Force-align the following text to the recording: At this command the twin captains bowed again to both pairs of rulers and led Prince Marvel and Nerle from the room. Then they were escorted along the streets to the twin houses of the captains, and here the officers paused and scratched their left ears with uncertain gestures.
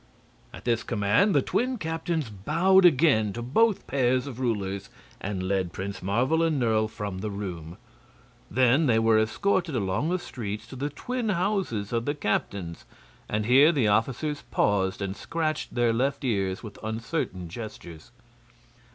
At 0.51 0.65
this 0.65 0.81
command 0.81 1.35
the 1.35 1.43
twin 1.43 1.77
captains 1.77 2.31
bowed 2.31 2.85
again 2.85 3.33
to 3.33 3.43
both 3.43 3.85
pairs 3.85 4.25
of 4.25 4.39
rulers 4.39 4.89
and 5.19 5.43
led 5.43 5.73
Prince 5.73 6.01
Marvel 6.01 6.41
and 6.41 6.59
Nerle 6.59 6.87
from 6.87 7.19
the 7.19 7.29
room. 7.29 7.77
Then 8.49 8.87
they 8.87 8.97
were 8.97 9.19
escorted 9.19 9.75
along 9.75 10.09
the 10.09 10.17
streets 10.17 10.65
to 10.69 10.75
the 10.75 10.89
twin 10.89 11.29
houses 11.29 11.93
of 11.93 12.05
the 12.05 12.15
captains, 12.15 12.85
and 13.29 13.45
here 13.45 13.71
the 13.71 13.89
officers 13.89 14.41
paused 14.49 15.03
and 15.03 15.15
scratched 15.15 15.75
their 15.75 15.93
left 15.93 16.23
ears 16.23 16.63
with 16.63 16.79
uncertain 16.81 17.47
gestures. 17.47 18.09